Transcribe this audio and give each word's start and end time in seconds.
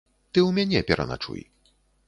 Ты 0.37 0.41
ў 0.47 0.55
мяне 0.59 0.81
пераначуй. 0.89 1.41